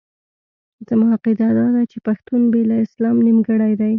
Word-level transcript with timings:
زما 0.87 1.07
عقیده 1.15 1.47
داده 1.57 1.81
چې 1.91 1.97
پښتون 2.07 2.41
بې 2.51 2.61
له 2.69 2.75
اسلام 2.85 3.17
نیمګړی 3.27 3.73
دی. 3.79 3.89